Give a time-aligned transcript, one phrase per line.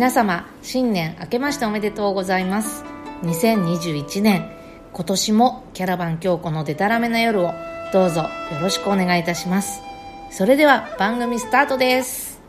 [0.00, 2.84] 皆様新年明けましておめでとうございます。
[3.20, 4.50] 2021年
[4.94, 7.52] 今年もキャラバン京子のデタラメな夜を
[7.92, 8.28] どうぞよ
[8.62, 9.82] ろしくお願いいたします。
[10.30, 12.40] それでは番組スタートです。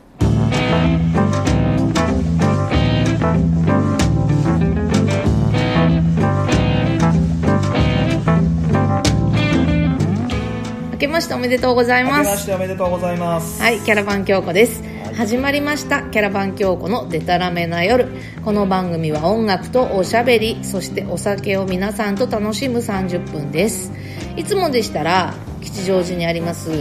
[10.93, 13.61] 明けましておめでとうござい明けまますしておめでとうございます。
[13.61, 16.03] はい、キャラバン京子です、はい始まりました。
[16.03, 18.07] キャラバン京子のデタラメな夜。
[18.43, 23.91] この番組は音楽とおしゃべりそしてお酒を皆さんと楽しむ30分です。
[24.37, 26.71] いつもでしたら吉祥寺にあります、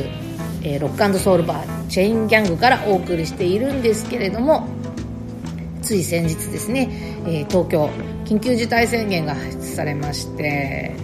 [0.62, 4.68] えーロックソウルバーチェインギャングからお送りしているんですけれども
[5.82, 6.88] つい先日ですね、
[7.26, 7.90] えー東京
[8.24, 10.94] 緊急事態宣言が発出されまして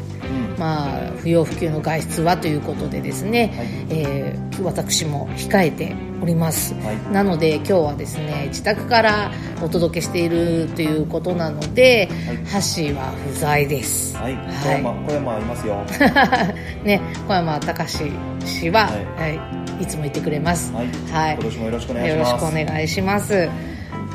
[0.59, 3.63] まあ、不要不急の外出はということでですね、は
[3.95, 3.99] い。
[4.01, 7.13] えー私も控えております、はい。
[7.13, 9.31] なので今日はですね自宅から
[9.63, 12.95] お届けしているということなので、はい。
[12.95, 14.17] は不在です。
[14.17, 14.83] はい、小はい。
[14.83, 15.85] 山、小山いますよ。
[16.85, 18.05] ね小山隆
[18.45, 19.39] 氏は、ははい。
[19.81, 20.73] いい、つも言ってくれます。
[20.73, 21.35] はい、はい。
[21.35, 22.33] 今年もよろしくお願いしよろます。
[22.33, 23.49] しくお願いします。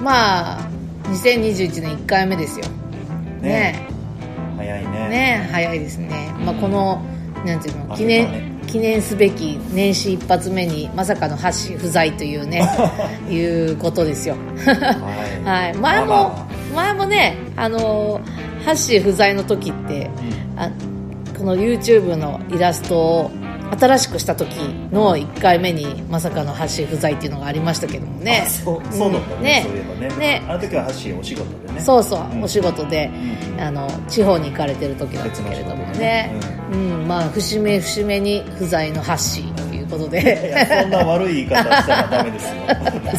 [0.01, 0.69] まあ
[1.09, 2.65] 2021年1回目ですよ。
[3.41, 3.90] ね
[4.61, 5.09] 早いね。
[5.09, 7.03] ね早いですね、まあ、この
[7.45, 12.61] なんていうのあ記念、記念すべき年始一発目にまさかのハッシー不在というね
[13.29, 14.35] いうことですよ。
[14.65, 14.73] は
[15.41, 15.43] い。
[15.43, 15.73] はい。
[15.73, 16.35] 前も、
[16.75, 18.21] 前もねあの
[18.63, 20.09] ハッシー不在の時って
[20.55, 20.71] ああ
[21.37, 23.31] この YouTube のイラストを
[23.79, 24.53] 新しくした時
[24.91, 28.43] の1回目にまさかのハッシー不在っていうのがありましたけどもうんね。
[28.45, 29.63] あそう、そうだったんね。
[29.65, 30.17] そういえばね。
[30.17, 30.45] ね。
[30.47, 31.81] あの時はハッシーお仕事でね。
[31.81, 32.43] そうそう、うん。
[32.43, 33.09] お仕事で、
[33.53, 33.61] うん。
[33.61, 36.33] あの地方に行かれてる時だったけれどもね。
[36.71, 37.07] うん。
[37.07, 42.53] まあ節目節目に不在のハッシーこといでや、そんな悪い言い方したらダメですよ。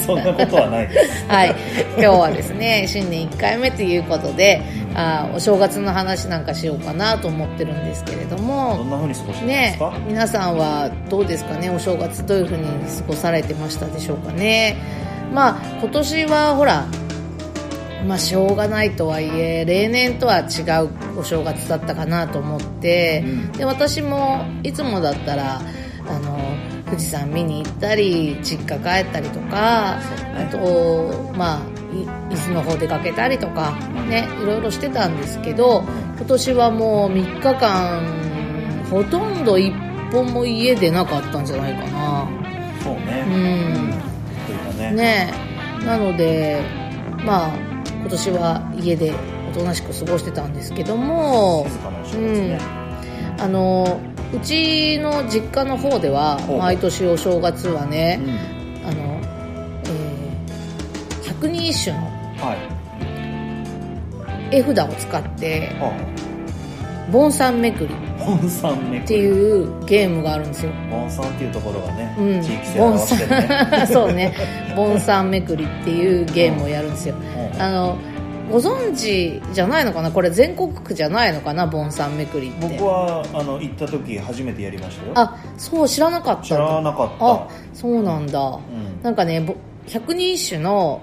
[0.06, 1.26] そんなことはないです。
[1.26, 1.54] はい。
[1.96, 4.60] 今日はですね新年1回目ということで
[4.94, 9.98] あお正月の話なんかしようかなと思ってるんですけれどどもんな風に過ごしてるんでねすか？
[10.06, 11.70] 皆さんはどうですかね？
[11.70, 14.76] お正月どういうふうに過ごされてましたでしょうかね？
[15.32, 16.86] まあ今年はほら
[18.06, 23.52] まあしょうがないとはいえ例年とは違うお正月だったかなと思って、うん。
[23.52, 25.60] で私もいつもだったら
[26.92, 33.72] 富士山見に行ったり実家帰ったりとか、あとまあい伊豆の方出かけたりとか
[34.10, 35.84] ねいろいろしてたんですけど
[36.16, 39.72] 今年はもう3日間ほとんど一
[40.10, 42.28] 本も家出なかったんじゃないかな
[42.82, 43.24] そうね。
[43.26, 44.92] うんね。
[44.92, 45.32] ね
[45.82, 46.60] えなので
[47.24, 47.54] まあ
[47.88, 49.14] 今年は家で
[49.50, 52.58] おとなしく過ごしてたんですけども静かなお正うん。
[53.40, 58.20] あのうちの実家の方では毎年お正月はね
[58.82, 58.88] うん。
[58.88, 59.20] あの、
[59.84, 60.22] えー
[61.24, 62.02] 百人一首の
[62.38, 62.54] は
[64.50, 64.56] い。
[64.56, 65.92] 絵札を使っては
[67.10, 67.94] 盆栽めくり。
[68.24, 70.72] っていうゲームがあるんですよ。
[70.90, 72.40] 盆さんっていうところがね、うん。
[72.40, 73.86] 地域性をね。
[73.90, 74.32] そうね。
[74.76, 77.16] 盆栽めくりっていうゲームをやるんですよ。
[77.54, 77.60] うん。
[77.60, 77.98] あの
[78.52, 80.10] ご存知じゃないのかな？
[80.10, 81.66] これ全国区じゃないのかな？
[81.66, 82.68] 盆栽めくりって。
[82.68, 85.12] 僕はあの行った時初めてやりましたよ。
[85.16, 86.42] あそう知らなかった。
[86.42, 87.32] 知らなかった。
[87.32, 88.60] あそうなんだ、ん。
[89.02, 89.56] なんかねぼ
[89.88, 91.00] 百人一首の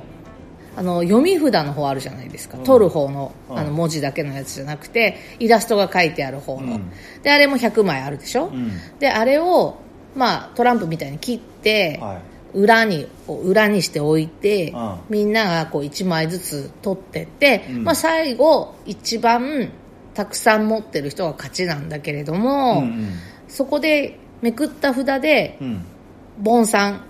[0.77, 3.57] あの読み札の方あるじゃないですか、取る方のうん。
[3.57, 6.91] あの文字だけのやつじゃなくてイラストが書いてある方の、うん。
[7.23, 8.71] であれも100枚あるでしょ、うん。
[8.99, 9.77] であれを、
[10.15, 12.21] まあ、トランプみたいに切って、はい
[12.53, 14.99] 裏に裏にしておいて、うん。
[15.09, 17.83] みんながこう1枚ずつ取ってって、うん。
[17.83, 19.69] まあ、最後一番
[20.13, 23.13] たくさん持ってる人が勝ちなんだけれども、うん
[23.47, 25.67] そこでめくった札でうん。
[25.67, 25.85] うん
[26.41, 27.01] 盆さん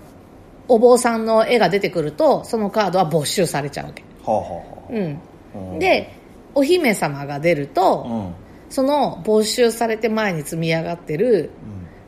[0.66, 6.16] お坊さんの絵が出てくるとそのカードは没収されちゃうわけ、はあはあはうん、あで
[6.52, 8.26] お姫様が出ると、うん。
[8.26, 8.34] うん
[8.70, 11.50] その没収されて前に積み上がってる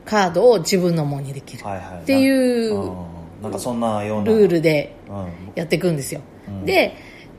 [0.04, 1.64] カードを自分のものにできる。
[1.64, 3.11] っていううん
[3.42, 4.26] なんかそんなような。
[4.26, 5.52] ルールでうん。
[5.54, 6.64] やっていくんですよ、うん。
[6.64, 6.94] で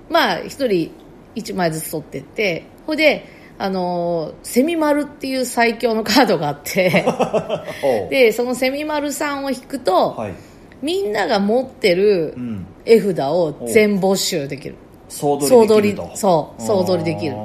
[0.09, 0.91] まあ一人
[1.35, 3.25] 一枚ずつ取ってってほいで
[3.57, 7.05] あのーセミ丸っていう最強のカードがあって
[8.09, 10.33] でそのセミ丸さんを引くと、はい。
[10.81, 12.65] みんなが持ってるうん。
[12.85, 14.75] 絵札を全没収できる。
[15.07, 16.17] 総総取りできると。
[16.17, 17.35] そう総取りできる。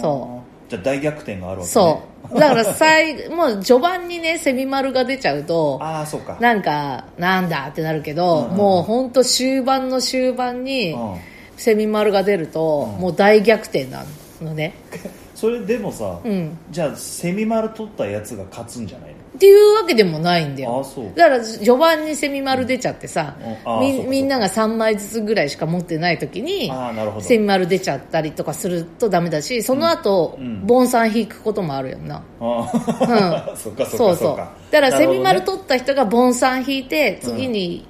[0.00, 0.35] そ
[0.68, 1.66] じゃあ大逆転があるわけね。
[1.68, 2.02] そ
[2.32, 2.38] う。
[2.40, 6.36] だから最もう序盤にねセミ丸が出ちゃうとああそうか。
[6.40, 11.16] なんかなんだってなるけど、うんうんもう本当終盤の終盤にうん。
[11.56, 14.04] セミ丸が出ると、もう大逆転な
[14.42, 14.74] のね。
[15.34, 16.58] それでもさうん。
[16.70, 19.15] じゃあセミ丸取ったやつが勝つんじゃないの？
[19.36, 20.84] っていうわけでもないんだよ。
[21.14, 23.36] だから序盤にセミ丸出ちゃってさ
[23.80, 26.72] みみんなが3枚ずつぐらいしか持ってない時に
[27.20, 30.66] セミ丸出ちゃったりとかするとダメだしその後、うん。
[30.66, 32.22] ボンさん引くこともあるよな。
[32.40, 37.86] ああ、 そっかそっかそうそうっかだからセミ丸取った人がボンさん引いて次に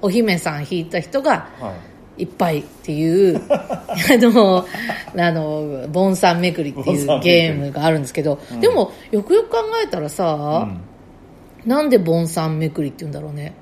[0.00, 3.86] お姫さん引いた人がうんはいいっぱいっていう あ
[4.18, 4.66] の
[5.16, 10.68] あのボンさんめくりっていうゲームがあるんですけど、でもよくよく考えたらさ、
[11.64, 13.54] なんでボンさんめくりって言うんだろうね。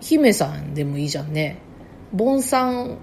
[0.00, 1.58] 姫さんでもいいじゃんね。
[2.12, 2.98] ボンさん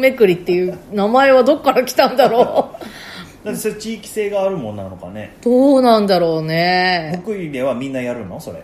[0.00, 2.70] めくりっていう名前はどっから来たんだろ
[3.44, 5.36] だってそれ地域性があるもんなのかね。
[5.42, 7.20] うどうなんだろうね。
[7.22, 8.40] 福井ではみんなやるの？
[8.40, 8.62] それ。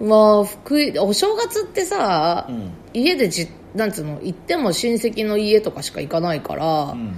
[0.00, 2.70] まあ福井お正月ってさ、うん。
[2.94, 7.16] 家でじなんつうの行っても親戚の家とかしか行かないから、うん。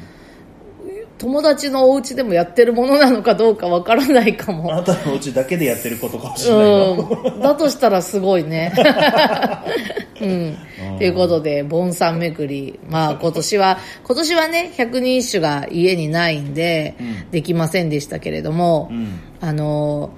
[1.18, 8.72] 友達のお家でもやってるものなのかどうかわからないかあもなたのお家だけでやってることかもしれないのうん、だとしたらすごいね。
[10.20, 10.56] うん。
[10.98, 12.78] ということで、ボンさんめくり。
[12.88, 17.30] まあ今年は、今年はね、百人一首が家にないんで、うん。
[17.30, 19.20] できませんでしたけれども、うん。
[19.40, 20.10] あの、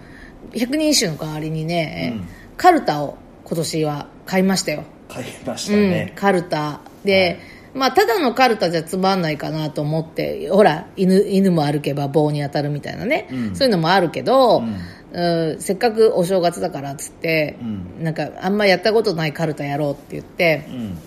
[0.54, 2.28] 百人一首の代わりにね、うん。
[2.56, 4.84] カルタを今年は買いましたよ。
[5.08, 6.80] 買いましたうんね、、カルタ。
[7.04, 7.38] で、
[7.74, 13.56] まあ、ただのカルタじゃつまんないかなと思って、ほら、犬、犬も歩けば棒に当たるみたいなね、うん。
[13.56, 14.76] そういうのもあるけど、うん。
[15.12, 18.04] うんせっかくお正月だからっつって、うん。
[18.04, 20.98] なんかあんまやったことないカルタやろうって言って、うん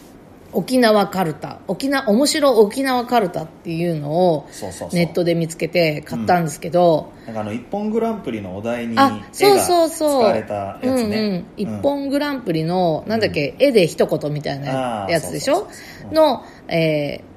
[0.51, 4.47] 沖縄カルタ、沖縄、面白沖縄カルタっていうのを
[4.93, 10.21] ネットで見つけて買ったんですけど、なんかあの一本グランプリのお題に絵あが、そうそうそう。
[10.21, 11.45] 使われたやつね、うんうん。
[11.57, 15.67] 一本グランプリの、なんだっけ、絵で一言みたいなやつでしょ？
[16.11, 17.29] の、えー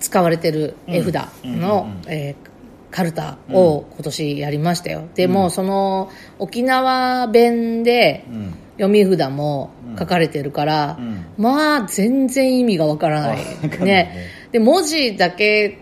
[0.00, 2.12] 使われてる絵札の、うんうんうん。
[2.12, 2.52] えー
[2.90, 5.04] カルタを今年やりましたよ。
[5.14, 14.26] でも、その、沖縄弁でうん読み札も書かれてるから、うんまあ、全然意味がわからないねね。
[14.52, 15.78] で、文字だけ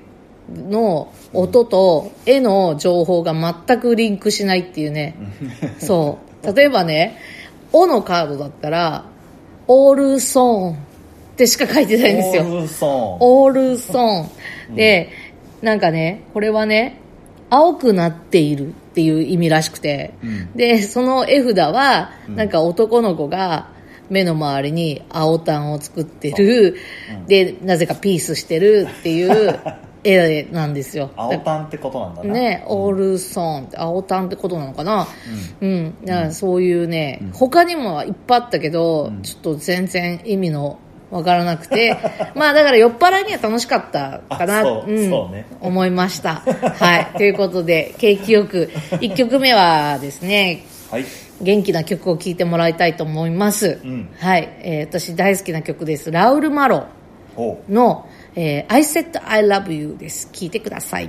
[0.54, 5.16] の音と絵の情報が全くリンクしないっていうね。
[5.78, 6.54] そう。
[6.54, 7.18] 例えばね、
[7.72, 9.04] おのカードだったら、
[9.66, 10.76] オールソーンっ
[11.36, 12.42] てしか書いてないんですよ。
[12.42, 14.74] オールソーンオールソーン。
[14.74, 15.10] で、
[15.62, 16.99] なんかね、これはね、
[17.50, 20.52] 青くなっているっていう意味らしくて、うん。
[20.54, 23.68] で、その絵札は、なんか男の子が
[24.08, 26.76] 目の周りに青タンを作ってる、
[27.26, 29.58] で、なぜかピースしてるっていう
[30.02, 31.10] 絵なんですよ。
[31.16, 32.32] 青タンってことなんだな。
[32.32, 35.08] ね、オールソーンって、青タンってことなのかな。
[35.60, 35.94] うん。
[36.04, 40.78] だからそういうね、他にもいっぱいあったけど、ちょっと全然意味の
[41.10, 41.96] わからなくて、
[42.34, 46.36] まあだから酔っ払いには楽しかったかな、あそうんそうね思いました。
[46.36, 47.06] はい。
[47.18, 51.04] ということで、景気よく、1曲目はですね、はい
[51.42, 53.80] 元気な曲を聴いてもらいたいと思います。
[53.82, 56.10] うんはい、えー私大好きな曲です。
[56.10, 56.86] ラウル・マロ
[57.68, 58.06] の、
[58.36, 60.28] えー I Said I Love You です。
[60.32, 61.08] 聴いてください。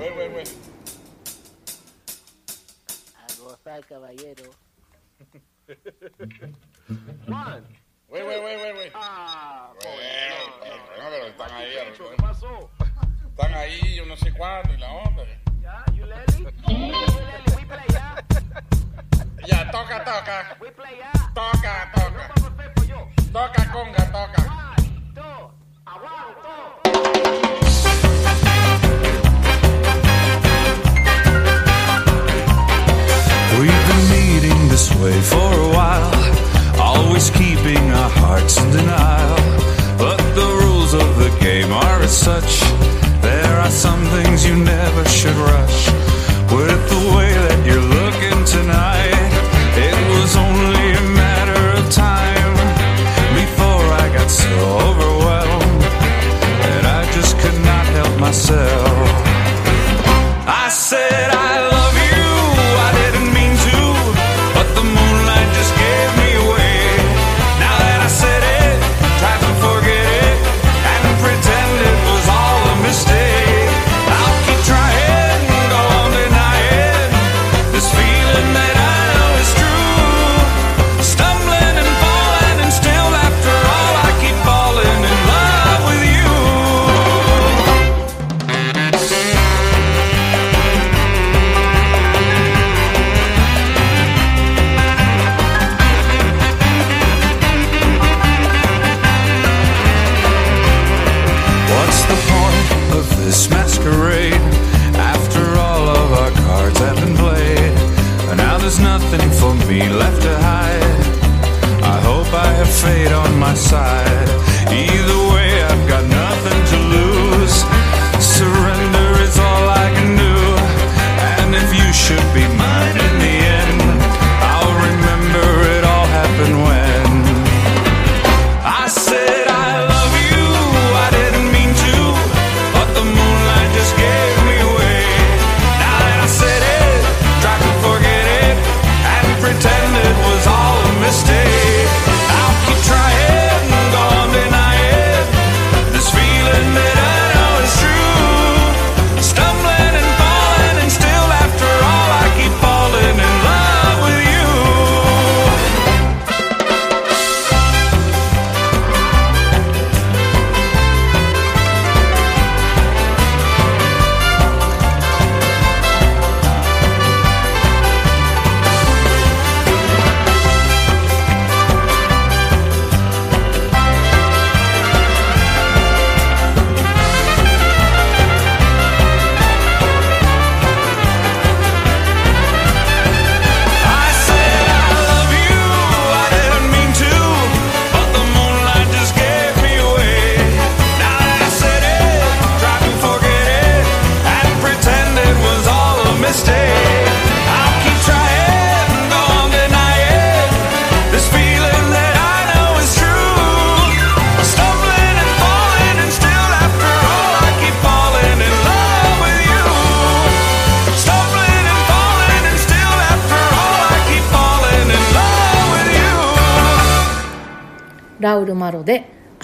[7.27, 7.63] One.
[8.11, 8.91] Wait, wait, wait, wait, wait.
[8.93, 9.95] Ah, Bueno,
[10.59, 11.73] joder, bueno, pero están ahí.
[11.97, 12.69] ¿Qué pasó?
[13.29, 15.23] Están ahí, yo no sé cuándo y la otra.
[15.61, 15.85] Ya?
[15.93, 16.45] You Lely,
[17.55, 18.15] we play ya.
[19.47, 20.57] Ya, toca, toca.
[20.59, 21.11] We play ya.
[21.33, 22.33] Toca, toca.
[23.31, 24.41] Toca, conga, toca.
[24.43, 25.51] One, two,
[25.85, 27.81] aguanto.
[33.59, 35.50] We've been meeting this way for
[38.31, 39.35] hearts in denial.
[39.97, 42.61] But the rules of the game are as such.
[43.21, 46.20] There are some things you never should rush.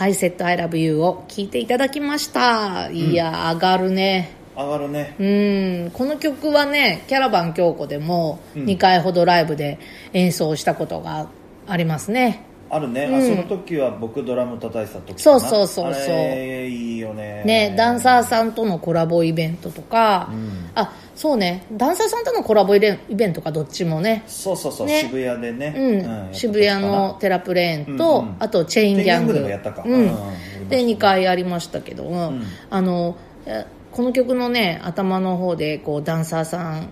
[0.07, 2.89] I said I love you」を聞いていただきました。
[2.89, 4.31] いや上がるね。
[4.55, 5.15] 上がるね。
[5.19, 5.91] うん。
[5.91, 9.77] この曲はねキャラバン京子でも2回ほどライブで
[10.13, 11.27] 演奏したことが
[11.67, 16.15] ありますね、あるね、あその時は僕ドラム叩いてた時そうそうそうそう。
[16.15, 17.43] いいよね。
[17.45, 20.29] ね、ダンサーさんとのコラボイベントとか、
[20.75, 21.65] あそうね。
[21.71, 24.23] ダンサーさんとのコラボイベイベントかどっちもね。
[24.27, 25.01] そうそうそう、ね。
[25.01, 26.33] 渋谷でね、うん。
[26.33, 28.35] 渋谷のテラプレーンと、うんうん。
[28.39, 29.33] あとチェインギャング。
[29.33, 29.83] でもやったか。
[29.85, 29.93] うん。
[29.93, 29.99] うん。
[29.99, 30.67] うんやりましたね。
[30.69, 32.33] で2回ありましたけど、
[32.69, 36.89] あのえこの曲のね頭の方でこうダンサーさん。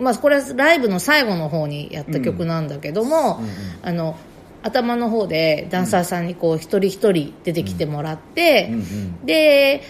[0.00, 3.40] まあこれはライブの最後の方にやった曲なんだけども、
[3.82, 4.16] あの
[4.62, 8.70] 頭の方でダンサーさんにこう一人一人出てきてもらって、
[9.24, 9.82] で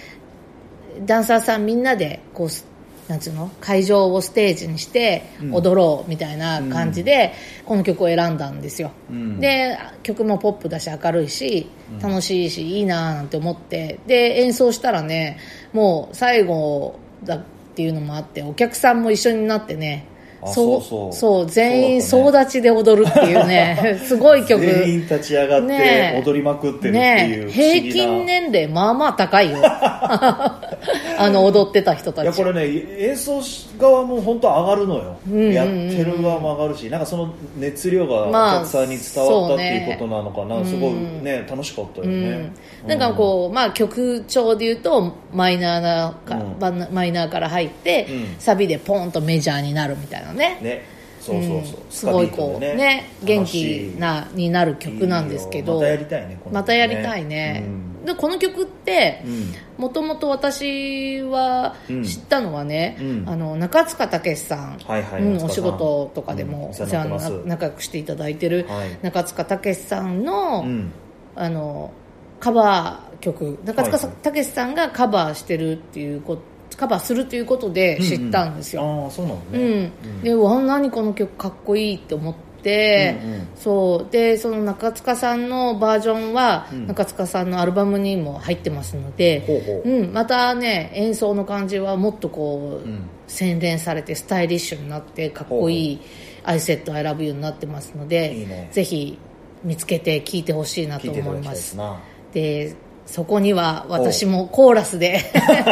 [1.06, 2.66] ダンサーさんみんなでこうす
[3.08, 3.50] なんつうの？
[3.60, 7.32] 会場をステージにして踊ろうみたいな感じで
[7.64, 9.40] この曲を選んだんですよ、ん。
[9.40, 11.70] で曲もポップだし明るいし
[12.02, 14.00] 楽しいしいいなーなんて思って。
[14.06, 15.38] で演奏したらね
[15.72, 17.42] もう最後だっ
[17.74, 21.46] ていうのもあってお客さんも一緒になってねあそうそうそう。
[21.46, 23.98] 全員総立ちで踊るっていうね。
[24.06, 24.64] すごい曲。
[24.64, 27.50] 全員立ち上がって踊りまくってるっていうねえ。
[27.50, 29.58] 平均年齢まあまあ高いよ。
[31.18, 32.24] あの踊ってた人たち。
[32.24, 33.40] いやこれね演奏
[33.78, 35.52] 側も本当上がるのよ、んうんうん。
[35.52, 40.92] やってる側も上がるしなんかその熱量がおまあ客さんに伝わったってそうねいうことなのかな、すごい
[41.22, 42.52] ね楽しかったよね、
[42.82, 46.88] うん、なんかこう、まあ、曲調で言うとマイナーなか、うん。
[46.92, 48.36] マイナーから入って、うん。
[48.38, 50.58] サビでポンとメジャーになるみたいなね。
[50.62, 50.98] ね。
[51.20, 51.64] そうそうそう、うん。
[51.90, 55.74] スすごいこうね元楽しい気なになる曲なんですけど。
[55.74, 57.64] またやりたいねまたやりたいね。
[58.04, 59.54] でこの曲ってうん。
[59.76, 63.24] もともと私はうん知ったのはね、うん。
[63.26, 66.82] あの中塚武さん、はいはいうん、お仕事とかでもうん。
[66.82, 68.98] お世話に仲良くしていただいてるはい。
[69.02, 70.92] 中塚武さんの、うん。
[71.34, 71.92] あの
[72.40, 73.58] カバー曲。
[73.64, 76.38] 中塚はい武さんがカバーしてるっていうこ
[76.78, 80.22] カバーするということで知ったんですよ、ああそうなのうね、ん。
[80.22, 83.48] でうわ何この曲かっこいいって思って、うんうん。
[83.56, 84.12] そう。
[84.12, 86.86] でその中塚さんのバージョンは、ん。
[86.86, 89.90] 中塚さんのアルバムにも入ってますのでほうほう。
[89.90, 93.02] うん、またね演奏の感じはもっとこう、ん。
[93.26, 96.00] 洗練されてスタイリッシュになってかっこいい
[96.44, 98.68] 「I said I love you」になってますのでいいね。
[98.72, 99.18] ぜひ
[99.62, 102.00] 見つけて聴いてほしいなと思いまだきたいですすな。
[102.32, 102.74] で
[103.10, 105.20] そこには私もコーラスで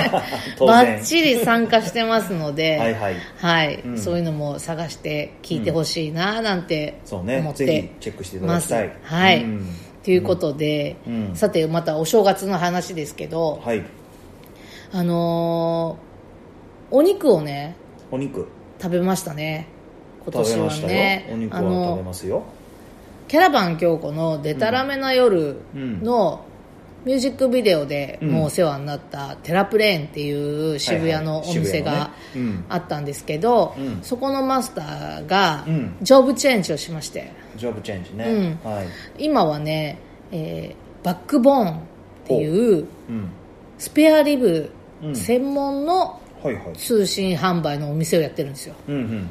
[0.56, 0.96] 当然。
[0.96, 3.14] バッチリ参加してますのではいはい。
[3.36, 3.74] はい。
[3.84, 3.98] うん。
[3.98, 7.38] そういうのも探して聞いてほしいななんてそうね。
[7.38, 8.68] 思っぜひてチェックしていただます。
[8.68, 8.90] きたい。
[9.02, 9.66] はい、うん。
[10.02, 11.30] ということで、うん。
[11.34, 13.82] さてまたお正月の話ですけど、はい。
[14.92, 17.76] あのーお肉をね
[18.10, 18.46] お肉。
[18.80, 19.66] 食べましたね。
[20.24, 21.28] 今年はね。
[21.32, 22.44] お肉あは食べのますよ。
[23.28, 26.40] キャラバン京子の「デタラメな夜」の
[27.06, 32.10] ミュージックビデオでもうお世話になったテラプレーンっていう渋谷のお店が
[32.68, 34.02] あったんですけど、うん。
[34.02, 35.96] そこのマスターがうん。
[36.02, 37.30] ジョブチェンジをしまして。
[37.56, 38.58] ジョブチェンジね、
[39.18, 39.98] 今はね
[40.32, 41.80] えーバックボーンっ
[42.24, 43.30] ていううん。
[43.78, 45.14] スペアリブうん。
[45.14, 46.20] 専門の
[46.76, 49.28] 通信販売のお店をやってるんですよ、うん、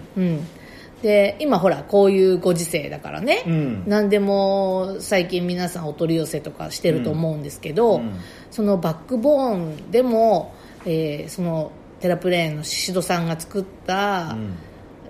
[1.05, 3.83] で今ほらこういうご時世だからね、うん。
[3.85, 8.19] 何でも最近皆さんお取り寄せとかしてると思うんですけど、うん。
[8.49, 14.57] そのバックボーンでも、えーそのテラプレーンの宍戸さんが作った、うん。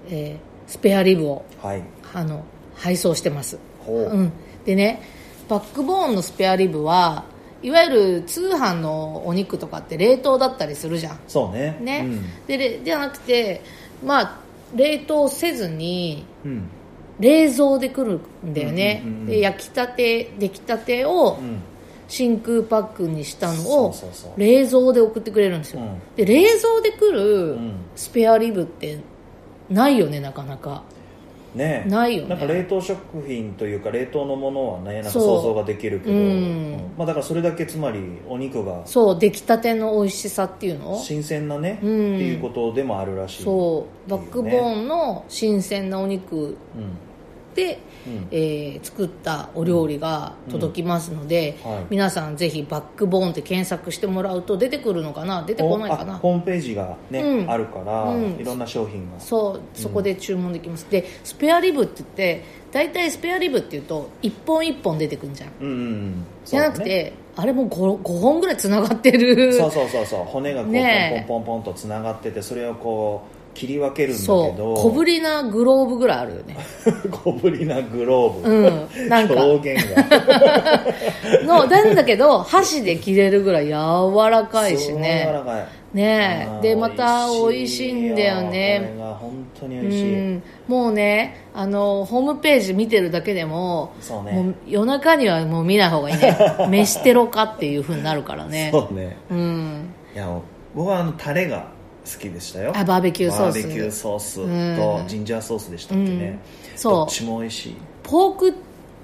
[0.10, 1.84] えースペアリブをはい。
[2.14, 2.44] あの
[2.76, 3.98] 配送してます、ほう。
[4.10, 4.32] うん、
[4.66, 5.02] でね
[5.48, 7.24] バックボーンのスペアリブは
[7.64, 11.20] いわゆる通販のお肉とかって冷凍だったりするじゃん。
[11.30, 11.78] そうね。
[11.80, 12.06] ね、
[12.48, 13.62] でれじゃなくて
[14.04, 14.45] まあ
[14.76, 16.26] 冷凍せずに
[17.20, 21.62] 冷蔵で来るんだよね、うんうんうんうんで焼きたて出来たてをうん。
[22.08, 23.96] 真空パックにしたのを
[24.38, 26.00] 冷蔵で送ってくれるんですよ、うん。
[26.16, 27.74] で冷蔵で来るうん。
[27.96, 29.00] スペアリブって
[29.72, 30.84] ないよねなかなか
[31.56, 31.86] ね。
[31.88, 32.30] ないよね。
[32.30, 36.20] なんか冷凍食品というか冷凍のものはねなんか想像ができるけど、うん。
[36.20, 36.78] うん。
[36.98, 41.00] まあ、だからそれだけつまりお肉がそう出来たての美味しさっていうの？
[41.00, 42.16] 新鮮なね、うん。
[42.16, 44.10] っていうことでもあるらしいそう。
[44.10, 46.58] バックボーンの新鮮なお肉
[47.64, 48.28] うん。
[48.32, 51.72] えー作ったお料理が届きますので、うん。
[51.72, 51.84] はい。
[51.90, 55.44] 皆さんぜひバックボーンって検索してもらうと出てくるのかな？
[55.44, 57.50] 出てこないかあなホームページがね、うん。
[57.50, 58.24] あるから、うん。
[58.40, 59.20] いろんな商品が。
[59.20, 65.52] そうそこで注文できます、でスペアリブって言って大体スペアリブっていうと1本1本出てくるじゃん。
[65.62, 66.26] うんうんうん。
[66.46, 69.54] じゃなくて、あれも 5, 5本ぐらいつながってる。
[69.54, 70.26] そうそうそうそう。
[70.26, 70.84] 骨がこう、ポンポ
[71.20, 76.58] ンポンポンとつながっててそれをこう切り分けるんだけそうど小ぶりなグローブぐらいあるよね。
[77.10, 79.44] 小ぶりなグローブ、うんなんか。
[79.44, 80.04] 表現が。
[81.44, 83.72] のなんだけど箸で切れるぐらい柔
[84.30, 85.66] らかいしすごい柔ねらかい。
[85.94, 90.44] ねでまた美味しいんだよこねれが本当にう美味しい、ん。
[90.68, 94.34] もうねあのホームページ見てるだけでもそうね。
[94.34, 96.38] もう夜中にはもう見ない方がいいね。
[96.70, 98.70] 飯テロかっていう風になるからね。
[98.74, 99.16] そうね。
[99.32, 99.90] うん。
[100.14, 100.28] いや
[100.76, 101.68] 僕はあのタレが
[102.06, 102.72] 好きでしたよ。
[102.76, 103.56] あバーベキューソース。
[103.56, 104.76] バーベキューソースうん。
[104.78, 106.40] とジンジャーソースでしたっけね、
[106.72, 106.78] うん。
[106.78, 106.94] そう。
[106.94, 107.76] どっちも美味しい。
[108.04, 108.54] ポーク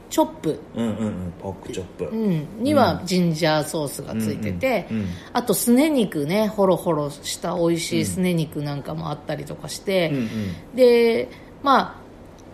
[0.10, 1.34] チョップ、うんうんうん。
[1.42, 5.10] ポークチョップ、うん、にはジンジャーソースがついてて、うんうんうん。
[5.34, 6.48] あとすね肉ね。
[6.48, 10.76] ホロホロした美味しいすね肉なんかもあったりとかして、うんうん。
[10.76, 11.30] で
[11.64, 12.02] まあ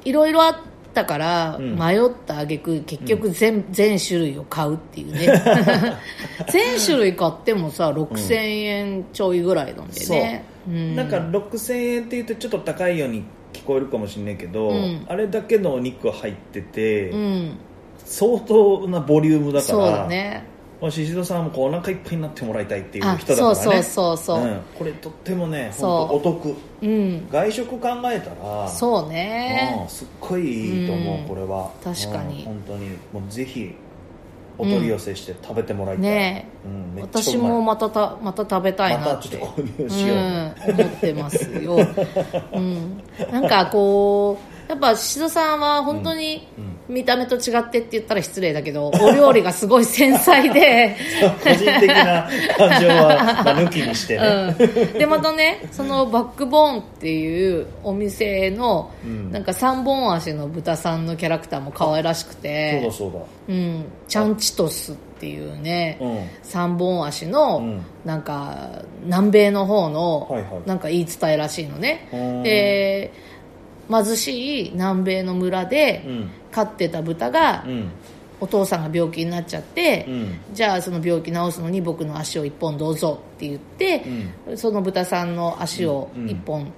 [0.05, 0.55] いろいろあっ
[0.97, 1.77] たからん。
[1.77, 5.27] 迷った挙句結局全,、全種類を買うっていうね。
[6.49, 8.33] 全種類買ってもさ6000
[8.63, 10.71] 円ちょいぐらいなんでね、う。
[10.71, 10.95] ん。
[10.95, 15.05] なんか6000円って言うとちょっと高いように聞こえるかもしれないけど、うん。
[15.07, 17.57] あれだけのお肉入ってて、うん。
[18.03, 20.43] 相当なボリュームだからそうだね。
[20.43, 23.55] まあ宍戸さんもこうお腹いっぱいになってもらいたいっていうあ人だからね。
[23.55, 24.43] そうそうそうそう。
[24.43, 24.61] うん。
[24.77, 26.55] これとってもねお得。
[26.81, 27.27] うん。
[27.29, 29.79] 外食考えたらそうね。
[29.81, 31.27] うんすっごいいいと思う、うん。
[31.27, 31.71] これは。
[31.83, 32.39] 確かに。
[32.39, 32.89] うん本当に。
[33.13, 33.75] もうぜひ
[34.59, 39.09] お取り寄せして食べてもらいたい、ねうん、私もまたたまた食べたいなって。
[39.09, 41.77] またちょっと購入しよう、うん、思ってますよ、
[42.53, 46.47] うん、なんかこうやっぱ宍戸さんは本当に
[46.89, 50.95] 見た目と違ってって言ったら失礼だけど、お料理がすごい繊細で。
[51.43, 52.27] 個人的な
[52.57, 53.07] 感情は、
[53.45, 59.31] まあ、抜きにしてね、うん、でまたねそのバックボーンっていうお店の、ん。
[59.31, 63.19] なんか3本足の豚さんのキャラクターも可愛らしくそうてだそうだ。
[63.49, 66.17] うん、チャンチトスっていうね、うん。
[66.43, 67.85] 3本足の、うん。
[68.05, 72.07] なんか南米の方の、なんか言い伝えらしいのね。
[72.13, 72.43] うん。
[72.43, 73.11] で
[73.89, 76.29] 貧しい南米の村でうん。
[76.51, 77.89] 飼ってた豚が、うん。
[78.39, 80.39] お父さんが病気になっちゃって、うん。
[80.53, 84.03] じゃあその病気治すのに僕の足を1本どうぞって言って、
[84.55, 86.25] その豚さんの足をうん。
[86.25, 86.71] 1本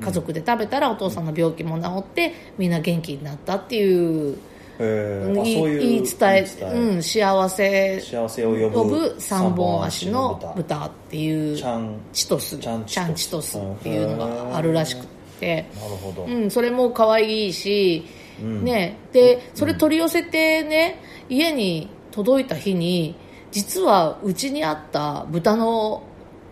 [0.00, 4.36] 家族で食べたらお父さんの病気も治ってみんな元気になったっていう
[4.78, 5.40] えー。
[5.40, 10.86] あいい言い伝えうん、幸せ幸せを呼ぶ三本足の豚。
[10.86, 12.58] っていうちゃんチトス。
[12.58, 13.56] チャンチトス。
[13.56, 15.06] っていうのがあるらしく
[15.40, 18.04] て、なるほど、うん、それも可愛いし、
[18.42, 18.64] うん。
[18.64, 23.14] ね、でそれ取り寄せてね家に届いた日に
[23.52, 26.02] 実はうちにあった豚の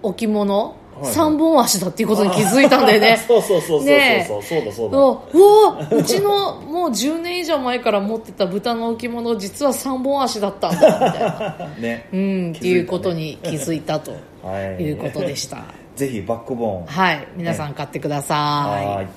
[0.03, 3.16] 置物、三本足だっていうことに気づいたんだよね。
[3.27, 4.25] そうそうそうそうそう、ね。
[4.29, 4.73] そうそうだ。
[4.73, 4.87] そ
[5.33, 5.38] う。
[5.38, 12.09] ううわうちのもう10年以上前から持ってた豚の置物実は三本足だったんだみたいな、 ね。
[12.12, 15.64] うん、っていうことに気づいたとはいいうことでした
[15.97, 19.09] ぜひバックボーンはい皆さん買ってくださはい。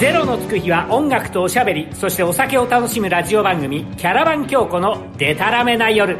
[0.00, 6.16] ゼロのつく日は音楽とおしゃべりそしてお酒を楽しむラジオ番組「キャラバン京子のデタラメな夜」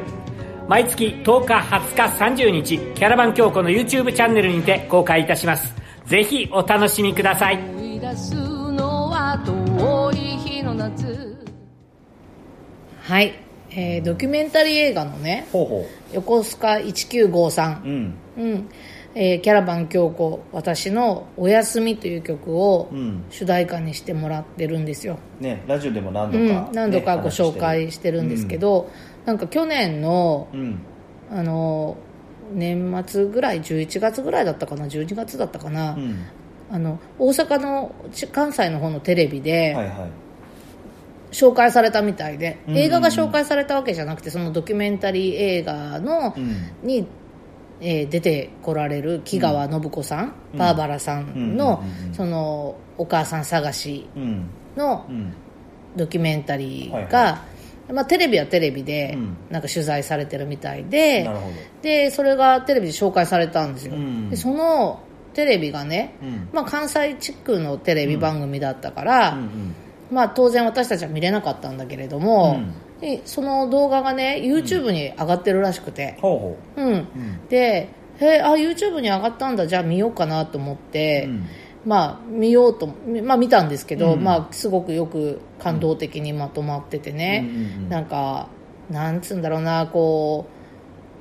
[0.68, 5.80] 毎月10日20日30日キャラバン京子の YouTube チャンネルにて公開いたします。
[6.10, 7.79] ぜひお楽しみください
[13.10, 13.34] はい、
[13.72, 18.14] えードキュメンタリー映画のねほうほ横須賀1953ううん。
[18.38, 18.68] うん。
[19.16, 23.24] えーキャラバン京子私の「おやすみ」という曲をうん。
[23.28, 28.88] 主題歌にしてもらってるんですよ、ねラジオでも何度か、うん、何度かご紹介してるんですけど、
[29.24, 30.78] なんか去年のうん、うん
[31.32, 31.96] あの
[32.54, 36.26] 年末ぐらい11月ぐらいだったかな12月だったかな、うん。
[36.70, 40.29] あの大阪のち関西の方のテレビではいはい
[41.32, 42.76] 紹介されたみたいで、うん。
[42.76, 46.70] 映画が紹介されたわけじゃなくてそのドキュメンタリー映画の、うん。
[46.82, 47.06] に、
[47.80, 50.58] えー出てこられる木川信子さん、うん。
[50.58, 51.86] バーバラさんの、うん。
[51.86, 52.00] うん。
[52.00, 52.08] うん。
[52.08, 52.14] うん。
[52.14, 54.50] そのお母さん探しうん。
[54.76, 55.32] のうん。
[55.96, 57.44] ドキュメンタリーはいが、
[57.92, 59.36] まあ、テレビはテレビでうん。
[59.50, 61.54] なんか取材されてるみたいで、なるほど。
[61.82, 64.30] でそれがテレビで紹介されたんですよ、うん。
[64.30, 65.00] でその
[65.32, 66.48] テレビがね、うん。
[66.52, 69.74] まあ、関西地区のテレビ番組だったから、うんうん
[70.10, 72.60] まあ、当然私たちは見れなかったんだけれども、
[73.00, 76.92] でその動画がね YouTube に上がってるらしくて、ほうんう。
[76.92, 77.48] うん。
[77.48, 79.66] でへあ YouTube に上がったんだ。
[79.66, 81.46] じゃあ見ようかなと思って、うん。
[81.86, 82.88] まあ、見ようと、
[83.24, 84.22] まあ、見たんですけど、うん。
[84.22, 87.56] まあ、すごくよく感動的にまとまっててね、うん。
[87.56, 88.48] うんうんなんか
[88.90, 90.46] なんつうんだろうなこ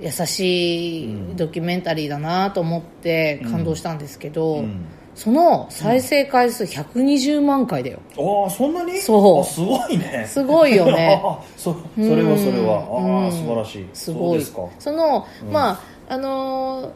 [0.02, 4.86] う優しいドキュメンタリーだなと思って感動したんですけど、うん
[5.20, 9.02] その再生回数120万回だよ、ああそんなに？
[9.02, 9.42] そう。
[9.42, 10.26] あすごいね。
[10.26, 11.22] すごいよね。
[11.22, 12.88] あ そそれはそれは。
[12.90, 13.26] うん。
[13.26, 13.86] ああ素晴らしい。
[13.94, 14.30] すごい。
[14.30, 14.62] そうですか。
[14.80, 15.72] その、ま
[16.08, 16.90] ああのー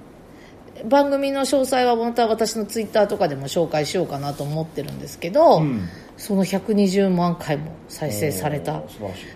[0.86, 5.88] 番組の詳細はまた私のツイッターとかでも紹介しようかなと思ってるんですけど、うん。
[6.16, 8.82] その120万回も再生された。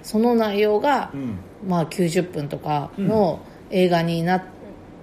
[0.01, 1.39] その内容が、うん。
[1.67, 4.45] まあ、90分とかの映画にな,、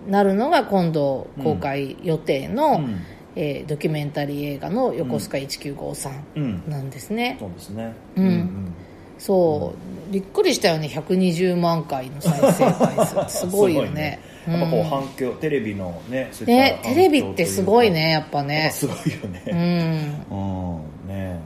[0.08, 2.96] なるのが今度公開予定の、うん
[3.36, 7.92] えードキュメンタリー映画の「横須賀1953うん」なんですね、そうですね。
[8.16, 8.72] うん。
[9.18, 9.72] そ
[10.10, 10.12] う。
[10.12, 10.88] びっくりしたよね。
[10.88, 13.16] 120万回の再生回数。
[13.40, 14.18] すごいよね。
[14.46, 14.84] やっぱこううん。
[14.84, 18.64] 反響テレビのねそうねテレビってすごいねやっぱね。
[18.66, 20.26] ぱすごいようねん。
[20.30, 21.38] うんね。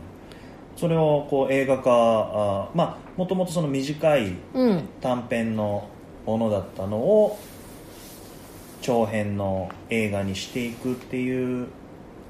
[0.77, 4.89] それをこう映画化あまあもともとその短いうん。
[5.01, 5.85] 短編の
[6.27, 7.39] ものだったのを
[8.81, 11.69] 長編の映画にしていくっていう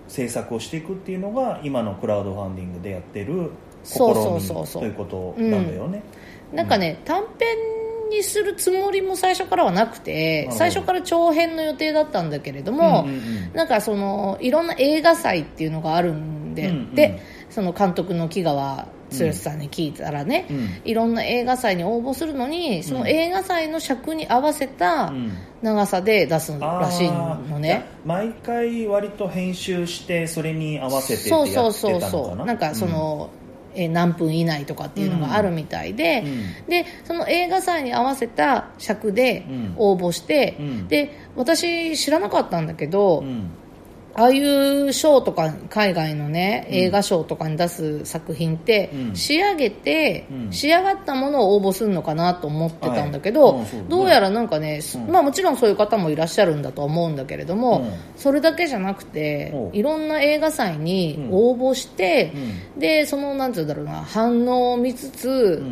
[0.09, 3.51] 制作をしていくっていうのが今のクラウドファンディングでやってる
[3.85, 4.83] 試そうそうみそうそう。
[4.83, 6.03] ということなんだよね、
[6.53, 7.57] なんかね、短編
[8.11, 13.53] にするつもりも最初からはなくて最初から長編の予定だったんだけれども、うんうんうん。
[13.53, 16.95] なんかそのいろんな映画祭っていうのがあるんで、うんうん。
[16.95, 20.69] でその監督の木川剛さんに聞いたらね、うん。
[20.85, 25.33] いろんな映画祭に応募するのにその映画祭の尺に合わせたうん。
[25.61, 27.85] 長さで出すらしいのね。
[28.05, 32.47] 毎回割と編集してそれに合わせてってやってたそうそうのかなそうそう。
[32.47, 33.31] なんかその、
[33.75, 36.67] えー何分以内とかっていうのがあるみたいで、うん。
[36.69, 39.75] でその映画祭に合わせた尺でうん。
[39.77, 40.89] 応募して、うん。
[40.89, 43.51] で私知らなかったんだけど、うん
[44.19, 49.17] ああいう賞とか海外のね映画賞とかに出す作品って、うん。
[49.17, 50.53] 仕上げて、うん。
[50.53, 55.13] 仕上がったものを応募するのかなと思ってたんだけど、どうやらなんかね、うん。
[55.13, 57.93] まあもちろんそういう方もいらっしゃるんだと思うんだけれども、うん。
[58.17, 62.33] それだけじゃなくていろんな映画祭に応募して、
[62.77, 65.63] でそのなんて言うんだろうな反応を見つつ、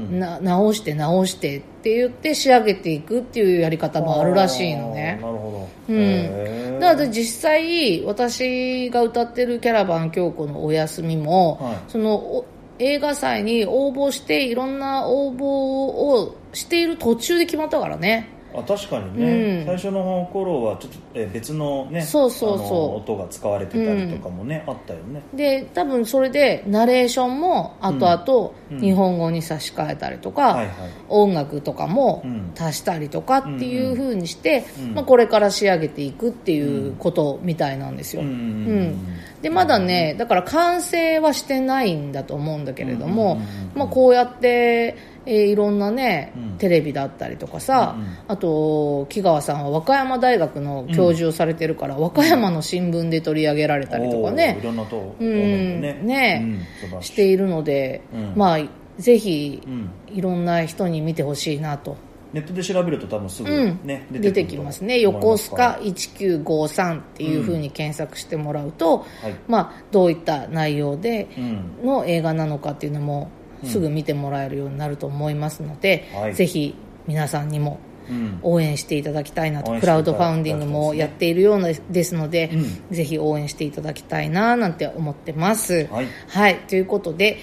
[0.40, 5.18] 直して直してって言って仕上げていくっていうやり方もあるらしいのね。
[5.20, 6.80] なるほど、うん。
[6.80, 11.76] だから実際私が歌ってるキャラバン京子の「おやすみも」はい。
[11.88, 12.44] そのお
[12.78, 19.66] 映画祭に応募していろんな応募をしている途中で決まったからねあ確かにね、うん。
[19.66, 22.96] 最初の頃はちょっとえ別のねそうそうそう。
[22.96, 25.22] 音が使われてたりとかもね、あったよね。
[25.34, 30.62] で多分それでナレーションも後々日本語に差し替えたりとか、
[31.08, 32.52] 音楽とかもうん。
[32.58, 38.46] 足したりとかっていう風にして、うんまあ、これから仕上げていくっていうことみたいなんですよ、うんうんうんう
[38.92, 39.42] ん。
[39.42, 43.78] でまだねだから完成はしてないんだと思うんだけれども、うんうんうんうん。
[43.78, 46.58] まあ、こうやって、えーいろんなね、うん。
[46.58, 48.16] テレビだったりとかさ、うんうん。
[48.28, 54.54] あと木川さんは和歌山大学の教授をされてるから、和歌山の新聞で取り上げられたりとかね。
[54.58, 55.80] おーいろんなとこうん。
[55.80, 56.00] ね。
[56.02, 56.66] ね。
[57.00, 57.26] して。
[57.26, 58.32] いるので、うん。
[58.36, 58.58] まあ
[58.98, 59.90] ぜひうん。
[60.14, 61.96] いろんな人に見てほしいなと、
[62.32, 63.80] ネットで調べると多分すぐうん。
[63.84, 65.00] ね、出てきますね。
[65.00, 69.34] 横須賀1953っていうふうに検索してもらうと、はい。
[69.48, 71.86] まあ、どういった内容でうん。
[71.86, 73.30] の映画なのかっていうのも
[73.64, 76.34] すぐ見てもらえるようになると思いますので、はい。
[76.34, 76.74] ぜひ
[77.06, 78.38] 皆さんにもうん。
[78.42, 82.50] 応援していただきたいなと、応援してクラウドファウンディングもやっているようなですので、
[82.90, 85.88] うぜひ応援していただきたいななんて思ってます。
[86.28, 86.56] はい。
[86.68, 87.38] ということで、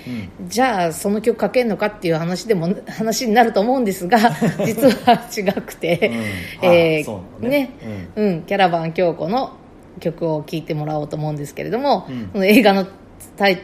[0.48, 4.18] じゃあその曲かけるのかっていう話でも話になると思うんですが
[4.66, 6.12] 実は違くて、
[6.62, 6.70] うん。
[6.70, 7.50] えーね。
[7.50, 7.72] ね。
[8.16, 9.58] うん、キャラバン京子の
[10.00, 12.46] 曲を聴いてもらおうと思うんですけれども、うん。
[12.46, 12.88] 映画の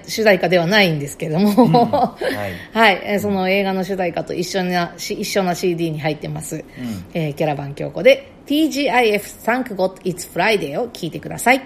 [0.08, 2.54] 主題歌ではないんですけれども、はい。
[2.74, 6.64] はい、えーその映画の主題歌と一緒なし一緒な CD に入ってます、
[7.14, 11.62] えーキャラバン京子で TGIF Thank God It's Friday を聴いてください。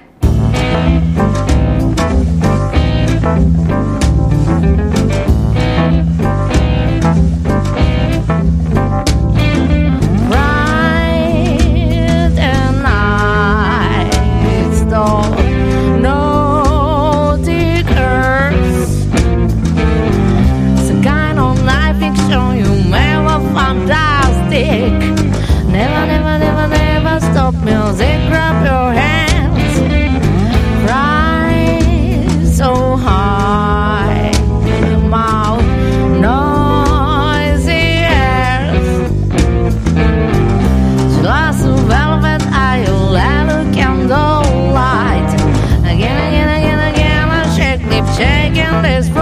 [48.81, 49.12] there's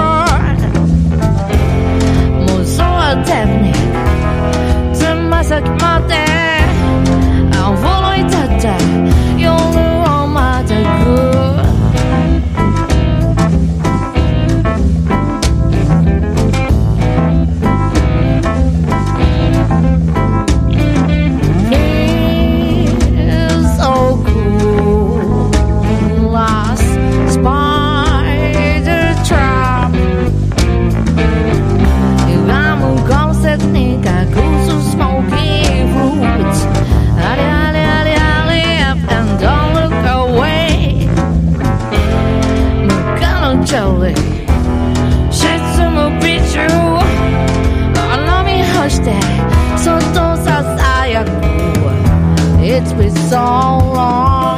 [52.82, 54.51] It's been so long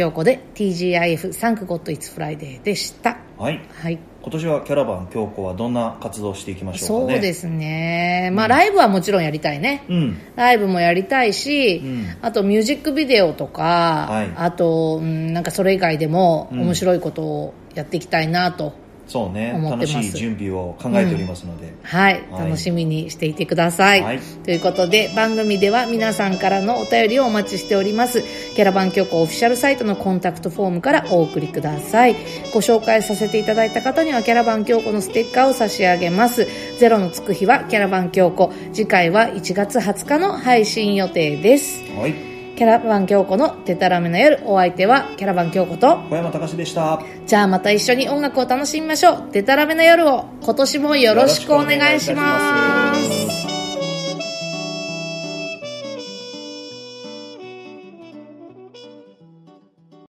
[0.00, 3.18] 京子で TGIF Thank God It's Friday でした。
[3.36, 3.98] はいはい。
[4.22, 7.12] 今年はキャラバン京子はどんな活動をしていきましょうかね？
[7.14, 8.30] そうですね。
[8.32, 9.84] まあ、ライブはもちろんやりたいね。
[9.90, 18.72] うんライブもやりたいし、んあとミュージックビデオとか、はいあと、うんなんかそれ以外でもうん面白いことをやっていきたいなと、
[19.10, 24.02] そうね楽しい準備を考えておりますので、はい、はい楽しみにしていてください。
[24.02, 28.22] はいということで、番組では皆さんからのお便りをお待ちしております。
[28.54, 32.14] キャラバン曲オフィシャルサイトのコンタクトフォームからお送りください。
[32.54, 36.46] ご紹介させていただいた方にはキャラバン京子のステッカーを差し上げます。
[36.78, 38.52] ゼロのつく日はキャラバン京子。
[38.72, 41.82] 次回は1月20日の配信予定です。
[41.98, 42.29] はい
[42.60, 49.28] キャラバン京子のデタラメな夜、お相手はキャラバン京子と、小山隆でしたじゃあまた一緒に音楽を楽しみましょう。
[49.32, 53.19] デタラメな夜を今年もよろしくお願いします。